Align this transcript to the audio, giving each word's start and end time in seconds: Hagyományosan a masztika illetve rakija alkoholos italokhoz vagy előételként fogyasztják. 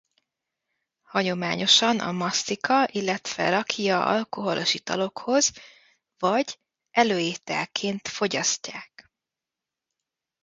Hagyományosan 1.01 1.99
a 1.99 2.11
masztika 2.11 2.87
illetve 2.91 3.49
rakija 3.49 4.05
alkoholos 4.05 4.73
italokhoz 4.73 5.51
vagy 6.19 6.57
előételként 6.89 8.07
fogyasztják. 8.07 9.11